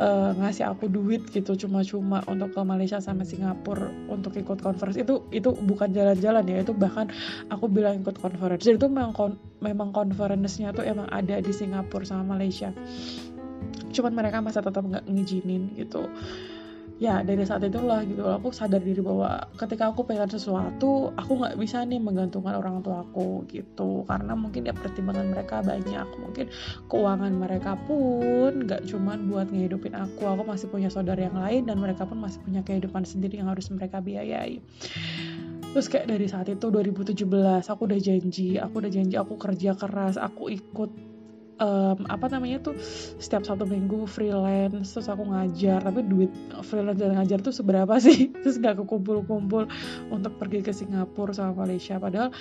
uh, 0.00 0.32
ngasih 0.36 0.68
aku 0.68 0.86
duit 0.88 1.26
gitu 1.32 1.56
cuma-cuma 1.56 2.22
untuk 2.30 2.52
ke 2.54 2.60
Malaysia 2.62 3.00
sama 3.02 3.24
Singapura 3.26 3.90
untuk 4.08 4.36
ikut 4.36 4.60
konferensi. 4.62 5.02
Itu 5.02 5.26
itu 5.32 5.52
bukan 5.52 5.92
jalan-jalan 5.92 6.44
ya 6.48 6.62
itu 6.64 6.72
bahkan 6.72 7.10
aku 7.52 7.68
bilang 7.68 8.00
ikut 8.00 8.16
konferensi. 8.20 8.72
Itu 8.72 8.88
memang 8.88 9.12
kon, 9.12 9.36
memang 9.60 9.92
konferensinya 9.92 10.72
tuh 10.72 10.84
emang 10.86 11.08
ada 11.12 11.40
di 11.40 11.52
Singapura 11.52 12.06
sama 12.06 12.36
Malaysia. 12.36 12.72
Cuman 13.92 14.12
mereka 14.12 14.44
masih 14.44 14.60
tetap 14.60 14.84
nggak 14.84 15.08
ngizinin 15.08 15.72
gitu 15.76 16.04
ya 16.96 17.20
dari 17.20 17.44
saat 17.44 17.60
itulah 17.60 18.00
gitu 18.08 18.24
aku 18.24 18.48
sadar 18.48 18.80
diri 18.80 19.04
bahwa 19.04 19.44
ketika 19.60 19.92
aku 19.92 20.08
pengen 20.08 20.32
sesuatu 20.32 21.12
aku 21.12 21.32
nggak 21.36 21.60
bisa 21.60 21.84
nih 21.84 22.00
menggantungkan 22.00 22.56
orang 22.56 22.80
tua 22.80 23.04
aku 23.04 23.44
gitu. 23.52 24.08
Karena 24.08 24.32
mungkin 24.32 24.64
ya 24.64 24.72
pertimbangan 24.72 25.28
mereka 25.28 25.60
banyak. 25.60 26.08
Mungkin 26.16 26.46
keuangan 26.88 27.32
mereka 27.36 27.76
pun 27.84 28.64
nggak 28.64 28.88
cuman 28.88 29.28
buat 29.28 29.52
ngehidupin 29.52 29.92
aku. 29.92 30.24
Aku 30.24 30.42
masih 30.48 30.66
punya 30.72 30.88
saudara 30.88 31.20
yang 31.20 31.36
lain 31.36 31.68
dan 31.68 31.76
mereka 31.76 32.08
pun 32.08 32.16
masih 32.16 32.40
punya 32.40 32.64
kehidupan 32.64 33.04
sendiri 33.04 33.40
yang 33.40 33.52
harus 33.52 33.68
mereka 33.68 34.00
biayai. 34.00 34.64
Terus 35.76 35.92
kayak 35.92 36.08
dari 36.08 36.24
saat 36.24 36.48
itu 36.48 36.72
2017 36.72 37.20
aku 37.68 37.82
udah 37.84 38.00
janji. 38.00 38.56
Aku 38.56 38.80
udah 38.80 38.88
janji 38.88 39.20
aku 39.20 39.36
kerja 39.36 39.76
keras 39.76 40.16
aku 40.16 40.48
ikut 40.48 41.15
um, 41.60 41.98
apa 42.08 42.26
namanya 42.28 42.60
tuh 42.60 42.76
setiap 43.20 43.44
satu 43.44 43.64
minggu 43.64 44.04
freelance 44.08 44.96
terus 44.96 45.08
aku 45.08 45.28
ngajar. 45.28 45.80
Tapi 45.82 46.00
duit 46.04 46.32
freelance 46.64 47.00
dan 47.00 47.16
ngajar 47.16 47.38
tuh 47.40 47.54
seberapa 47.54 47.96
sih? 48.04 48.32
Terus 48.32 48.60
gak 48.60 48.80
kekumpul-kumpul 48.84 49.68
untuk 50.12 50.32
pergi 50.36 50.60
ke 50.64 50.72
Singapura 50.72 51.32
sama 51.32 51.66
Malaysia. 51.66 51.96
Padahal 51.96 52.32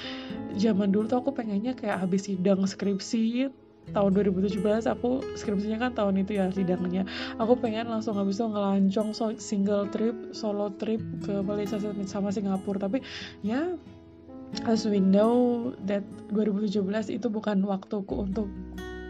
zaman 0.56 0.92
dulu 0.92 1.08
tuh 1.08 1.20
aku 1.24 1.32
pengennya 1.36 1.76
kayak 1.76 2.04
habis 2.04 2.28
sidang 2.28 2.64
skripsi 2.66 3.52
tahun 3.86 4.18
2017 4.18 4.66
aku 4.90 5.22
skripsinya 5.38 5.78
kan 5.78 5.92
tahun 5.94 6.26
itu 6.26 6.42
ya 6.42 6.50
sidangnya. 6.50 7.06
Aku 7.38 7.54
pengen 7.62 7.86
langsung 7.86 8.18
habis 8.18 8.42
itu 8.42 8.50
ngelancong 8.50 9.14
single 9.38 9.86
trip 9.94 10.34
solo 10.34 10.74
trip 10.74 11.02
ke 11.22 11.46
Malaysia 11.46 11.78
sama 12.10 12.34
Singapura. 12.34 12.90
Tapi 12.90 13.06
ya 13.46 13.78
as 14.66 14.88
we 14.90 14.98
know 14.98 15.70
that 15.86 16.02
2017 16.34 17.14
itu 17.14 17.28
bukan 17.30 17.62
waktuku 17.68 18.26
untuk 18.26 18.48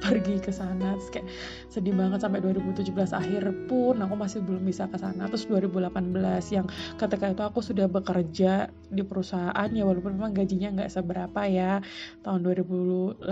pergi 0.05 0.37
ke 0.37 0.51
sana. 0.53 0.93
Terus 0.95 1.09
kayak 1.09 1.27
sedih 1.73 1.93
banget 1.97 2.21
sampai 2.21 2.39
2017 2.45 2.93
akhir 2.93 3.43
pun 3.65 3.97
aku 3.97 4.15
masih 4.15 4.39
belum 4.45 4.61
bisa 4.61 4.85
ke 4.85 4.97
sana. 5.01 5.25
Terus 5.27 5.49
2018 5.49 6.55
yang 6.55 6.65
ketika 6.95 7.25
itu 7.33 7.43
aku 7.43 7.59
sudah 7.65 7.89
bekerja 7.89 8.69
di 8.93 9.01
perusahaan 9.01 9.69
ya 9.73 9.83
walaupun 9.83 10.13
memang 10.13 10.37
gajinya 10.37 10.81
nggak 10.81 10.91
seberapa 10.93 11.41
ya. 11.49 11.81
Tahun 12.21 12.39
2018 12.45 13.25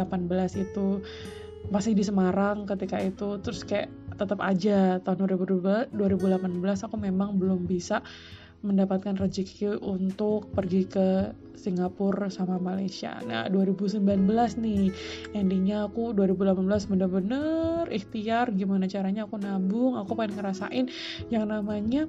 itu 0.58 0.88
masih 1.70 1.94
di 1.96 2.04
Semarang 2.04 2.66
ketika 2.68 2.98
itu. 3.00 3.40
Terus 3.40 3.64
kayak 3.64 3.88
tetap 4.18 4.40
aja 4.46 5.02
tahun 5.02 5.26
2018 5.26 5.94
aku 6.86 6.96
memang 6.98 7.38
belum 7.38 7.66
bisa 7.66 8.06
mendapatkan 8.64 9.20
rezeki 9.20 9.76
untuk 9.84 10.48
pergi 10.56 10.88
ke 10.88 11.36
Singapura 11.60 12.32
sama 12.32 12.58
Malaysia. 12.58 13.20
Nah, 13.24 13.52
2019 13.52 14.00
nih, 14.60 14.92
endingnya 15.36 15.88
aku 15.88 16.16
2018 16.16 16.90
bener-bener 16.90 17.88
ikhtiar 17.92 18.52
gimana 18.56 18.88
caranya 18.88 19.28
aku 19.28 19.36
nabung, 19.40 20.00
aku 20.00 20.16
pengen 20.16 20.40
ngerasain 20.40 20.86
yang 21.28 21.52
namanya 21.52 22.08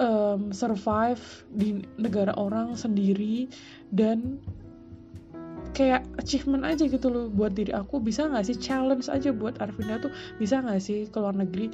um, 0.00 0.50
survive 0.50 1.20
di 1.52 1.84
negara 2.00 2.32
orang 2.36 2.74
sendiri 2.76 3.48
dan 3.92 4.40
kayak 5.72 6.04
achievement 6.20 6.68
aja 6.68 6.84
gitu 6.84 7.08
loh 7.08 7.26
buat 7.32 7.56
diri 7.56 7.72
aku. 7.72 8.00
Bisa 8.00 8.28
nggak 8.28 8.44
sih 8.44 8.56
challenge 8.60 9.08
aja 9.08 9.32
buat 9.32 9.56
Arvinda 9.60 10.00
tuh? 10.00 10.12
Bisa 10.36 10.60
nggak 10.60 10.80
sih 10.80 11.08
ke 11.08 11.16
luar 11.16 11.36
negeri 11.36 11.72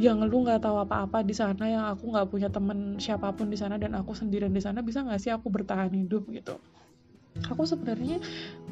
yang 0.00 0.24
lu 0.24 0.44
nggak 0.44 0.64
tahu 0.64 0.76
apa-apa 0.80 1.20
di 1.20 1.34
sana 1.36 1.64
yang 1.68 1.84
aku 1.92 2.08
nggak 2.12 2.28
punya 2.32 2.48
temen 2.48 2.96
siapa 2.96 3.28
pun 3.36 3.52
di 3.52 3.58
sana 3.60 3.76
dan 3.76 3.92
aku 3.92 4.16
sendirian 4.16 4.52
di 4.52 4.62
sana 4.62 4.80
bisa 4.80 5.04
nggak 5.04 5.20
sih 5.20 5.32
aku 5.32 5.52
bertahan 5.52 5.92
hidup 5.92 6.24
gitu? 6.32 6.56
Aku 7.48 7.64
sebenarnya 7.64 8.20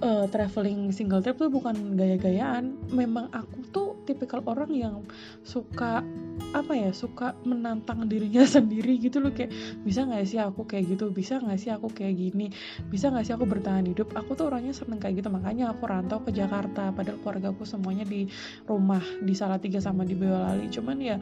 uh, 0.01 0.27
traveling 0.29 0.91
single 0.91 1.21
trip 1.21 1.37
tuh 1.37 1.53
bukan 1.53 1.97
gaya-gayaan. 1.97 2.77
Memang 2.93 3.29
aku 3.33 3.57
tuh 3.71 3.89
tipikal 4.09 4.43
orang 4.49 4.73
yang 4.73 4.97
suka 5.45 6.03
apa 6.51 6.73
ya 6.75 6.91
suka 6.91 7.37
menantang 7.47 8.09
dirinya 8.11 8.43
sendiri 8.59 8.97
gitu 8.99 9.21
loh. 9.23 9.33
Kayak 9.33 9.55
bisa 9.85 10.05
nggak 10.09 10.25
sih 10.27 10.41
aku 10.41 10.67
kayak 10.67 10.97
gitu? 10.97 11.13
Bisa 11.13 11.39
nggak 11.39 11.59
sih 11.61 11.71
aku 11.71 11.89
kayak 11.93 12.17
gini? 12.17 12.51
Bisa 12.89 13.13
nggak 13.13 13.25
sih 13.29 13.35
aku 13.37 13.47
bertahan 13.47 13.87
hidup? 13.87 14.11
Aku 14.17 14.35
tuh 14.35 14.51
orangnya 14.51 14.75
seneng 14.75 14.99
kayak 14.99 15.23
gitu. 15.23 15.29
Makanya 15.31 15.73
aku 15.73 15.87
rantau 15.87 16.19
ke 16.25 16.33
Jakarta 16.35 16.91
padahal 16.91 17.21
keluarga 17.23 17.53
aku 17.53 17.63
semuanya 17.69 18.05
di 18.09 18.27
rumah 18.67 19.03
di 19.23 19.33
Salatiga 19.37 19.79
sama 19.79 20.03
di 20.03 20.17
Boyolali. 20.17 20.67
Cuman 20.73 20.97
ya 20.99 21.17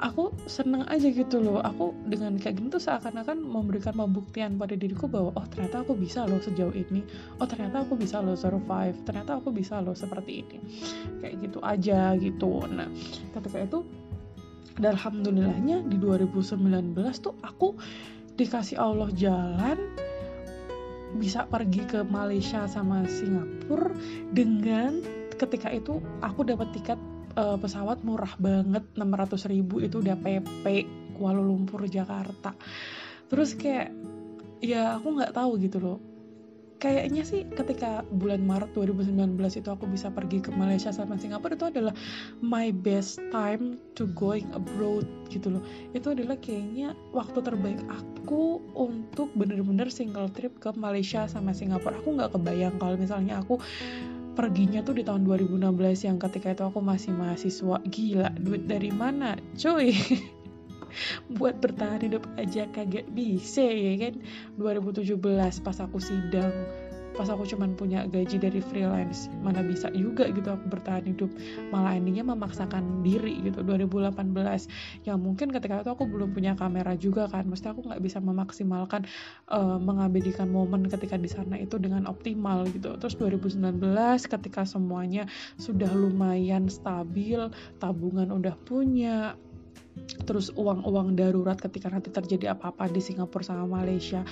aku 0.00 0.32
seneng 0.48 0.88
aja 0.88 1.08
gitu 1.12 1.38
loh. 1.38 1.60
Aku 1.60 1.92
dengan 2.08 2.40
kayak 2.40 2.56
gini 2.56 2.68
tuh 2.72 2.82
seakan-akan 2.82 3.36
memberikan 3.40 3.92
pembuktian 3.94 4.56
pada 4.56 4.74
diriku 4.74 5.06
bahwa 5.06 5.30
oh 5.36 5.46
ternyata 5.52 5.84
aku 5.84 5.92
bisa 5.94 6.24
loh 6.24 6.40
sejauh 6.40 6.72
ini. 6.72 7.04
Oh 7.38 7.46
ternyata 7.46 7.84
aku 7.84 7.94
bisa 8.00 8.24
loh 8.24 8.34
survive. 8.34 8.96
Ternyata 9.04 9.38
aku 9.38 9.52
bisa 9.52 9.78
loh 9.84 9.94
seperti 9.94 10.42
ini. 10.42 10.58
Kayak 11.20 11.34
gitu 11.44 11.58
aja 11.60 12.16
gitu. 12.16 12.64
Nah 12.66 12.88
ketika 13.36 13.58
itu 13.60 13.78
dan 14.80 14.96
alhamdulillahnya 14.96 15.84
di 15.84 16.00
2019 16.00 16.96
tuh 17.20 17.36
aku 17.44 17.76
dikasih 18.40 18.80
Allah 18.80 19.12
jalan 19.12 19.76
bisa 21.20 21.44
pergi 21.44 21.84
ke 21.84 22.00
Malaysia 22.06 22.64
sama 22.70 23.04
Singapura 23.04 23.92
dengan 24.30 25.02
ketika 25.36 25.68
itu 25.68 25.98
aku 26.22 26.46
dapat 26.46 26.70
tiket 26.72 26.96
uh, 27.36 27.58
pesawat 27.60 28.02
murah 28.02 28.34
banget 28.40 28.84
600 28.96 29.52
ribu 29.52 29.82
itu 29.82 30.02
udah 30.02 30.16
PP 30.18 30.64
Kuala 31.14 31.42
Lumpur 31.44 31.84
Jakarta. 31.84 32.56
Terus 33.28 33.54
kayak 33.54 33.92
ya 34.64 34.96
aku 34.96 35.20
nggak 35.20 35.36
tahu 35.36 35.60
gitu 35.60 35.78
loh. 35.78 35.98
Kayaknya 36.80 37.28
sih 37.28 37.44
ketika 37.44 38.08
bulan 38.08 38.40
Maret 38.40 38.72
2019 38.72 39.36
itu 39.36 39.68
aku 39.68 39.84
bisa 39.84 40.08
pergi 40.08 40.40
ke 40.40 40.48
Malaysia 40.48 40.88
sama 40.88 41.20
Singapura 41.20 41.52
itu 41.52 41.68
adalah 41.68 41.92
my 42.40 42.72
best 42.72 43.20
time 43.28 43.76
to 43.92 44.08
going 44.16 44.48
abroad 44.56 45.04
gitu 45.28 45.52
loh. 45.52 45.62
Itu 45.92 46.16
adalah 46.16 46.40
kayaknya 46.40 46.96
waktu 47.12 47.36
terbaik 47.44 47.84
aku 47.84 48.64
untuk 48.72 49.28
bener-bener 49.36 49.92
single 49.92 50.32
trip 50.32 50.56
ke 50.56 50.72
Malaysia 50.72 51.28
sama 51.28 51.52
Singapura. 51.52 52.00
Aku 52.00 52.16
nggak 52.16 52.32
kebayang 52.32 52.80
kalau 52.80 52.96
misalnya 52.96 53.44
aku 53.44 53.60
perginya 54.40 54.80
tuh 54.80 54.96
di 54.96 55.04
tahun 55.04 55.28
2016 55.28 56.08
yang 56.08 56.16
ketika 56.16 56.56
itu 56.56 56.64
aku 56.64 56.80
masih 56.80 57.12
mahasiswa. 57.12 57.76
Gila 57.92 58.32
duit 58.40 58.64
dari 58.64 58.88
mana 58.88 59.36
cuy? 59.52 59.92
Buat 61.36 61.60
bertahan 61.60 62.08
hidup 62.08 62.24
aja 62.40 62.64
kagak 62.72 63.04
bisa 63.12 63.60
ya 63.60 64.00
kan? 64.00 64.16
2017 64.56 65.20
pas 65.60 65.76
aku 65.84 66.00
sidang 66.00 66.56
pas 67.20 67.28
aku 67.28 67.44
cuman 67.44 67.76
punya 67.76 68.08
gaji 68.08 68.40
dari 68.40 68.64
freelance 68.64 69.28
mana 69.44 69.60
bisa 69.60 69.92
juga 69.92 70.24
gitu 70.32 70.48
aku 70.48 70.72
bertahan 70.72 71.04
hidup. 71.04 71.28
Malah 71.68 72.00
endingnya 72.00 72.24
memaksakan 72.24 73.04
diri 73.04 73.44
gitu 73.44 73.60
2018 73.60 74.16
yang 75.04 75.20
mungkin 75.20 75.52
ketika 75.52 75.84
itu 75.84 75.92
aku 75.92 76.08
belum 76.08 76.32
punya 76.32 76.56
kamera 76.56 76.96
juga 76.96 77.28
kan 77.28 77.44
mesti 77.44 77.76
aku 77.76 77.84
nggak 77.92 78.00
bisa 78.00 78.24
memaksimalkan 78.24 79.04
uh, 79.52 79.76
mengabadikan 79.76 80.48
momen 80.48 80.88
ketika 80.88 81.20
di 81.20 81.28
sana 81.28 81.60
itu 81.60 81.76
dengan 81.76 82.08
optimal 82.08 82.64
gitu. 82.72 82.96
Terus 82.96 83.20
2019 83.20 83.60
ketika 84.24 84.64
semuanya 84.64 85.28
sudah 85.60 85.92
lumayan 85.92 86.72
stabil 86.72 87.52
tabungan 87.76 88.32
udah 88.32 88.56
punya 88.64 89.36
terus 90.24 90.50
uang-uang 90.54 91.18
darurat 91.18 91.58
ketika 91.58 91.90
nanti 91.90 92.10
terjadi 92.10 92.54
apa-apa 92.54 92.90
di 92.90 93.02
Singapura 93.02 93.42
sama 93.42 93.66
Malaysia 93.66 94.22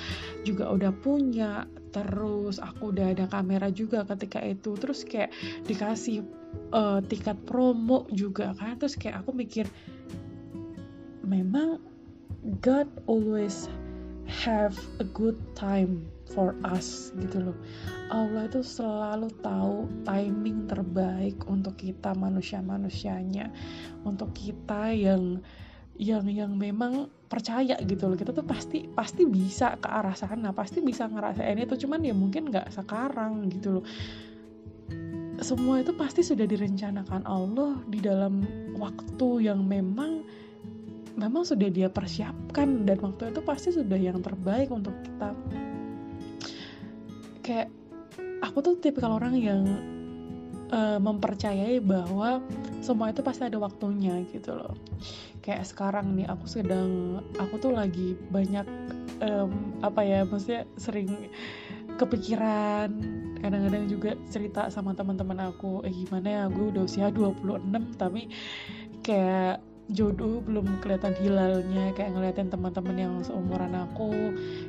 juga 0.46 0.70
udah 0.70 0.92
punya. 0.94 1.66
Terus 1.90 2.60
aku 2.60 2.94
udah 2.94 3.16
ada 3.16 3.26
kamera 3.26 3.72
juga 3.72 4.04
ketika 4.06 4.42
itu. 4.44 4.76
Terus 4.78 5.02
kayak 5.02 5.32
dikasih 5.66 6.22
uh, 6.70 7.00
tiket 7.02 7.38
promo 7.48 8.06
juga 8.12 8.54
kan. 8.54 8.78
Terus 8.78 8.94
kayak 8.94 9.24
aku 9.24 9.34
mikir 9.34 9.66
memang 11.26 11.82
God 12.62 12.88
always 13.10 13.66
have 14.28 14.76
a 15.00 15.06
good 15.08 15.36
time 15.56 16.04
for 16.32 16.52
us 16.64 17.10
gitu 17.16 17.50
loh. 17.50 17.56
Allah 18.12 18.48
itu 18.48 18.60
selalu 18.60 19.32
tahu 19.40 19.88
timing 20.04 20.68
terbaik 20.68 21.40
untuk 21.48 21.80
kita 21.80 22.12
manusia-manusianya. 22.12 23.52
Untuk 24.04 24.36
kita 24.36 24.92
yang 24.92 25.40
yang 25.98 26.24
yang 26.30 26.54
memang 26.54 27.10
percaya 27.26 27.74
gitu 27.82 28.08
loh. 28.08 28.16
Kita 28.16 28.30
tuh 28.32 28.46
pasti 28.46 28.86
pasti 28.86 29.26
bisa 29.26 29.74
ke 29.76 29.88
arah 29.90 30.14
sana 30.14 30.54
pasti 30.54 30.84
bisa 30.84 31.08
ngerasain 31.08 31.58
itu. 31.58 31.74
Cuman 31.86 32.04
ya 32.04 32.14
mungkin 32.14 32.52
nggak 32.52 32.72
sekarang 32.72 33.48
gitu 33.50 33.80
loh. 33.80 33.84
Semua 35.38 35.78
itu 35.78 35.94
pasti 35.94 36.26
sudah 36.26 36.50
direncanakan 36.50 37.22
Allah 37.22 37.78
di 37.86 38.02
dalam 38.02 38.42
waktu 38.74 39.46
yang 39.46 39.62
memang 39.62 40.26
memang 41.18 41.42
sudah 41.42 41.70
dia 41.70 41.90
persiapkan. 41.90 42.86
Dan 42.86 42.98
waktu 43.02 43.34
itu 43.34 43.40
pasti 43.42 43.74
sudah 43.74 43.98
yang 43.98 44.22
terbaik 44.22 44.70
untuk 44.70 44.94
kita 45.02 45.34
kayak 47.48 47.72
aku 48.44 48.60
tuh 48.60 48.74
tipikal 48.76 49.16
orang 49.16 49.32
yang 49.40 49.64
uh, 50.68 51.00
mempercayai 51.00 51.80
bahwa 51.80 52.44
semua 52.84 53.08
itu 53.08 53.24
pasti 53.24 53.48
ada 53.48 53.56
waktunya 53.56 54.20
gitu 54.28 54.52
loh. 54.52 54.76
Kayak 55.40 55.64
sekarang 55.64 56.12
nih 56.12 56.28
aku 56.28 56.44
sedang 56.44 57.24
aku 57.40 57.56
tuh 57.56 57.72
lagi 57.72 58.12
banyak 58.28 58.68
um, 59.24 59.80
apa 59.80 60.04
ya 60.04 60.28
maksudnya 60.28 60.68
sering 60.76 61.32
kepikiran. 61.96 62.92
Kadang-kadang 63.40 63.88
juga 63.88 64.12
cerita 64.28 64.68
sama 64.68 64.92
teman-teman 64.92 65.48
aku 65.48 65.80
eh 65.88 65.94
gimana 65.94 66.28
ya 66.28 66.42
gue 66.52 66.74
udah 66.74 66.84
usia 66.84 67.08
26 67.08 67.64
tapi 67.96 68.28
kayak 69.00 69.62
jodoh 69.88 70.44
belum 70.44 70.84
kelihatan 70.84 71.16
hilalnya 71.16 71.96
kayak 71.96 72.12
ngeliatin 72.12 72.52
teman-teman 72.52 72.96
yang 72.96 73.14
seumuran 73.24 73.72
aku 73.72 74.12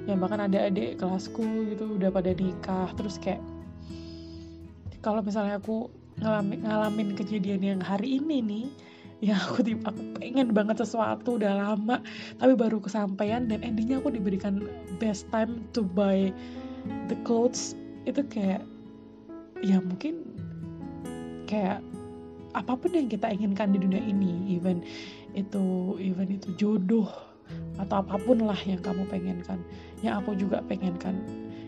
yang 0.08 0.18
bahkan 0.24 0.48
ada 0.48 0.72
adik 0.72 0.96
kelasku 0.96 1.44
gitu 1.76 2.00
udah 2.00 2.08
pada 2.08 2.32
nikah. 2.32 2.88
Terus 2.96 3.20
kayak 3.20 3.44
kalau 5.04 5.20
misalnya 5.20 5.60
aku 5.60 5.92
ngalamin, 6.20 6.64
ngalamin 6.64 7.10
kejadian 7.16 7.62
yang 7.64 7.82
hari 7.84 8.20
ini 8.20 8.40
nih 8.44 8.66
ya 9.20 9.36
aku 9.36 9.60
tiba 9.68 9.92
aku 9.92 10.16
pengen 10.16 10.56
banget 10.56 10.80
sesuatu 10.80 11.36
udah 11.36 11.52
lama 11.52 12.00
tapi 12.40 12.56
baru 12.56 12.80
kesampaian 12.80 13.52
dan 13.52 13.60
endingnya 13.68 14.00
aku 14.00 14.16
diberikan 14.16 14.64
best 14.96 15.28
time 15.36 15.68
to 15.76 15.84
buy 15.84 16.32
the 17.12 17.18
clothes. 17.28 17.76
Itu 18.08 18.24
kayak 18.32 18.64
ya 19.60 19.84
mungkin 19.84 20.24
kayak 21.44 21.84
apa 22.54 22.74
pun 22.74 22.90
yang 22.94 23.06
kita 23.06 23.30
inginkan 23.30 23.70
di 23.70 23.80
dunia 23.82 24.02
ini 24.02 24.58
even 24.58 24.82
itu 25.38 25.96
even 26.02 26.28
itu 26.34 26.50
jodoh 26.58 27.10
atau 27.78 28.02
apa 28.02 28.18
pun 28.22 28.46
lah 28.46 28.58
yang 28.66 28.82
kamu 28.82 29.06
pengenkan 29.10 29.58
yang 30.06 30.22
aku 30.22 30.38
juga 30.38 30.62
pengenkan. 30.66 31.18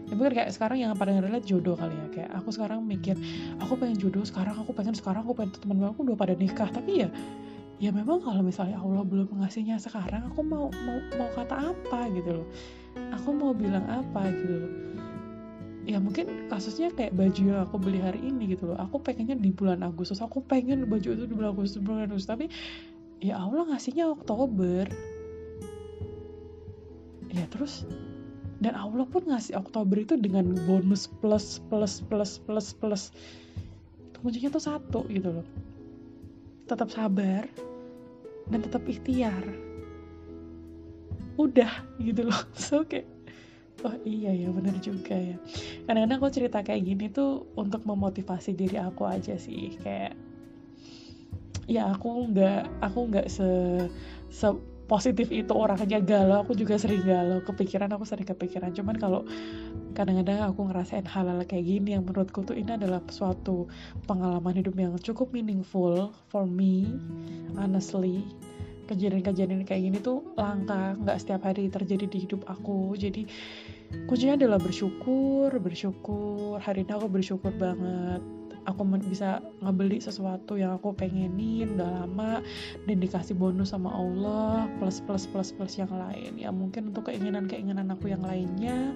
Ya 0.08 0.20
mungkin 0.20 0.44
kayak 0.44 0.52
sekarang 0.52 0.84
yang 0.84 0.92
paling 1.00 1.24
relate 1.24 1.48
jodoh 1.48 1.80
kali 1.80 1.96
ya. 1.96 2.08
Kayak 2.12 2.30
aku 2.36 2.52
sekarang 2.52 2.84
mikir 2.84 3.16
aku 3.64 3.80
pengen 3.80 3.96
jodoh 3.96 4.24
sekarang 4.28 4.56
aku 4.60 4.76
pengen 4.76 4.92
sekarang 4.92 5.24
aku 5.24 5.34
pengen 5.36 5.56
teman 5.56 5.88
aku 5.88 6.04
udah 6.04 6.18
pada 6.20 6.36
nikah. 6.36 6.68
Tapi 6.68 7.08
ya 7.08 7.10
ya 7.82 7.90
memang 7.90 8.22
kalau 8.22 8.46
misalnya 8.46 8.78
Allah 8.78 9.02
belum 9.02 9.32
mengasihnya 9.34 9.82
sekarang 9.82 10.28
aku 10.30 10.46
mau 10.46 10.70
mau 10.86 11.00
mau 11.16 11.30
kata 11.34 11.72
apa 11.74 12.12
gitu 12.12 12.44
loh. 12.44 12.48
Aku 13.16 13.32
mau 13.32 13.56
bilang 13.56 13.88
apa 13.88 14.28
gitu 14.36 14.56
loh 14.68 14.91
ya 15.90 15.98
mungkin 15.98 16.46
kasusnya 16.46 16.94
kayak 16.94 17.18
baju 17.18 17.42
yang 17.42 17.62
aku 17.66 17.76
beli 17.82 18.00
hari 18.02 18.22
ini 18.22 18.54
gitu 18.54 18.70
loh. 18.70 18.78
Aku 18.78 19.02
pengennya 19.02 19.34
di 19.38 19.50
bulan 19.50 19.82
Agustus. 19.82 20.22
Aku 20.22 20.46
pengen 20.46 20.86
baju 20.86 21.10
itu 21.14 21.26
di 21.26 21.34
bulan 21.34 21.58
Agustus 21.58 21.82
bulan 21.82 22.06
Agustus. 22.06 22.30
Tapi 22.30 22.46
ya 23.22 23.42
Allah 23.42 23.74
ngasihnya 23.74 24.06
Oktober. 24.10 24.86
Ya 27.32 27.46
terus 27.50 27.88
dan 28.62 28.78
Allah 28.78 29.10
pun 29.10 29.26
ngasih 29.26 29.58
Oktober 29.58 29.98
itu 29.98 30.14
dengan 30.22 30.54
bonus 30.70 31.10
plus 31.10 31.58
plus 31.72 32.06
plus 32.06 32.38
plus 32.38 32.68
plus. 32.78 33.04
Kuncinya 34.22 34.54
tuh 34.54 34.62
satu 34.62 35.02
gitu 35.10 35.42
loh. 35.42 35.48
Tetap 36.70 36.94
sabar 36.94 37.50
dan 38.54 38.60
tetap 38.62 38.86
ikhtiar. 38.86 39.42
Udah 41.42 41.74
gitu 41.98 42.30
loh. 42.30 42.38
So 42.54 42.86
kayak 42.86 43.10
oh 43.84 43.96
iya 44.06 44.32
ya 44.34 44.50
bener 44.54 44.76
juga 44.80 45.16
ya. 45.16 45.38
Kadang-kadang 45.86 46.18
aku 46.22 46.30
cerita 46.34 46.60
kayak 46.62 46.84
gini 46.86 47.06
tuh 47.10 47.50
untuk 47.58 47.84
memotivasi 47.86 48.54
diri 48.54 48.78
aku 48.78 49.06
aja 49.08 49.36
sih 49.36 49.78
kayak 49.82 50.14
ya 51.70 51.88
aku 51.94 52.32
nggak 52.34 52.84
aku 52.84 53.00
nggak 53.08 53.28
se, 53.32 53.48
se 54.28 54.48
positif 54.92 55.32
itu 55.32 55.56
orangnya 55.56 56.04
galau 56.04 56.44
aku 56.44 56.52
juga 56.52 56.76
sering 56.76 57.08
galau. 57.08 57.40
Kepikiran 57.48 57.88
aku 57.96 58.04
sering 58.04 58.28
kepikiran. 58.28 58.76
Cuman 58.76 59.00
kalau 59.00 59.24
kadang-kadang 59.96 60.52
aku 60.52 60.68
ngerasain 60.68 61.08
hal-hal 61.08 61.40
kayak 61.48 61.64
gini 61.64 61.96
yang 61.96 62.04
menurutku 62.04 62.44
tuh 62.44 62.60
ini 62.60 62.76
adalah 62.76 63.00
suatu 63.08 63.72
pengalaman 64.04 64.52
hidup 64.52 64.76
yang 64.76 64.92
cukup 65.00 65.32
meaningful 65.32 66.12
for 66.28 66.44
me 66.44 66.92
honestly. 67.56 68.28
Kejadian-kejadian 68.92 69.64
kayak 69.64 69.88
gini 69.88 69.98
tuh 70.04 70.36
langka 70.36 71.00
nggak 71.00 71.24
setiap 71.24 71.48
hari 71.48 71.72
terjadi 71.72 72.12
di 72.12 72.28
hidup 72.28 72.44
aku. 72.52 72.92
Jadi 73.00 73.24
kuncinya 74.08 74.36
adalah 74.40 74.60
bersyukur 74.60 75.50
bersyukur. 75.60 76.58
Hari 76.60 76.84
ini 76.84 76.92
aku 76.92 77.08
bersyukur 77.08 77.54
banget. 77.56 78.22
Aku 78.70 78.86
bisa 78.86 79.42
ngebeli 79.66 79.98
sesuatu 79.98 80.54
yang 80.54 80.78
aku 80.78 80.94
pengenin 80.94 81.82
udah 81.82 82.06
lama 82.06 82.46
dan 82.86 82.98
dikasih 83.02 83.34
bonus 83.34 83.74
sama 83.74 83.90
Allah 83.90 84.70
plus 84.78 85.02
plus 85.02 85.26
plus 85.26 85.50
plus 85.50 85.82
yang 85.82 85.90
lain. 85.90 86.38
Ya 86.38 86.54
mungkin 86.54 86.94
untuk 86.94 87.10
keinginan 87.10 87.50
keinginan 87.50 87.90
aku 87.90 88.14
yang 88.14 88.22
lainnya 88.22 88.94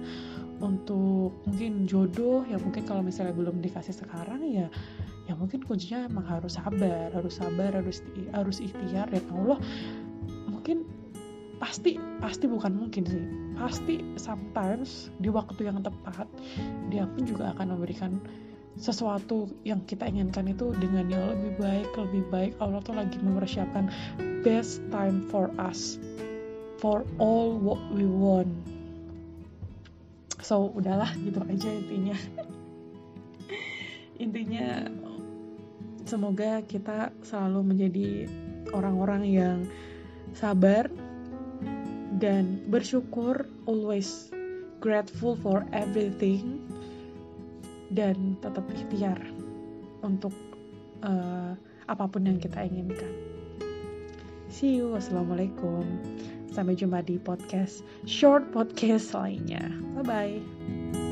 untuk 0.62 1.36
mungkin 1.44 1.84
jodoh 1.84 2.46
ya 2.48 2.56
mungkin 2.56 2.88
kalau 2.88 3.04
misalnya 3.04 3.36
belum 3.36 3.60
dikasih 3.60 3.92
sekarang 3.92 4.40
ya 4.48 4.70
ya 5.26 5.34
mungkin 5.34 5.60
kuncinya 5.66 6.06
emang 6.06 6.24
harus 6.24 6.56
sabar 6.56 7.10
harus 7.10 7.34
sabar 7.36 7.74
harus 7.74 8.00
harus 8.32 8.56
ikhtiar 8.62 9.10
dan 9.10 9.24
Allah 9.34 9.58
pasti 11.76 12.00
pasti 12.24 12.48
bukan 12.48 12.72
mungkin 12.72 13.04
sih. 13.04 13.24
Pasti 13.52 14.00
sometimes 14.16 15.12
di 15.20 15.28
waktu 15.28 15.68
yang 15.68 15.84
tepat 15.84 16.24
dia 16.88 17.04
pun 17.04 17.28
juga 17.28 17.52
akan 17.52 17.76
memberikan 17.76 18.16
sesuatu 18.80 19.52
yang 19.60 19.84
kita 19.84 20.08
inginkan 20.08 20.48
itu 20.48 20.72
dengan 20.80 21.04
yang 21.12 21.36
lebih 21.36 21.52
baik 21.60 21.88
lebih 22.00 22.24
baik. 22.32 22.52
Allah 22.64 22.80
tuh 22.80 22.96
lagi 22.96 23.20
mempersiapkan 23.20 23.92
best 24.40 24.80
time 24.88 25.28
for 25.28 25.52
us 25.60 26.00
for 26.80 27.04
all 27.20 27.60
what 27.60 27.76
we 27.92 28.08
want. 28.08 28.48
So 30.40 30.72
udahlah 30.72 31.12
gitu 31.20 31.44
aja 31.44 31.68
intinya. 31.76 32.16
Intinya 34.24 34.88
semoga 36.08 36.64
kita 36.64 37.12
selalu 37.20 37.60
menjadi 37.68 38.08
orang-orang 38.72 39.22
yang 39.28 39.58
sabar 40.32 40.88
dan 42.16 42.64
bersyukur 42.68 43.44
always 43.68 44.32
grateful 44.80 45.36
for 45.36 45.64
everything 45.72 46.64
dan 47.92 48.34
tetap 48.42 48.64
ikhtiar 48.72 49.20
untuk 50.02 50.34
uh, 51.04 51.54
apa 51.86 52.04
pun 52.10 52.26
yang 52.26 52.38
kita 52.42 52.66
inginkan. 52.66 53.12
See 54.50 54.78
you, 54.78 54.94
wassalamualaikum. 54.94 55.84
Sampai 56.50 56.78
jumpa 56.78 57.04
di 57.04 57.20
podcast 57.20 57.84
short 58.08 58.48
podcast 58.54 59.12
lainnya. 59.12 59.68
Bye 60.00 60.06
bye. 60.06 61.05